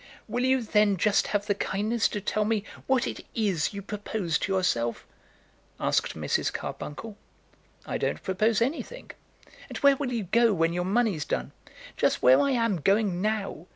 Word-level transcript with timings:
"Will 0.27 0.43
you, 0.43 0.63
then, 0.63 0.97
just 0.97 1.27
have 1.27 1.45
the 1.45 1.53
kindness 1.53 2.07
to 2.07 2.19
tell 2.19 2.43
me 2.43 2.63
what 2.87 3.05
it 3.05 3.23
is 3.35 3.71
you 3.71 3.83
propose 3.83 4.39
to 4.39 4.51
yourself?" 4.51 5.05
asked 5.79 6.15
Mrs. 6.15 6.51
Carbuncle. 6.51 7.17
"I 7.85 7.99
don't 7.99 8.23
propose 8.23 8.63
anything." 8.63 9.11
"And 9.69 9.77
where 9.77 9.95
will 9.95 10.11
you 10.11 10.23
go 10.23 10.55
when 10.55 10.73
your 10.73 10.85
money's 10.85 11.23
done?" 11.23 11.51
"Just 11.97 12.23
where 12.23 12.41
I 12.41 12.49
am 12.49 12.77
going 12.81 13.21
now!" 13.21 13.67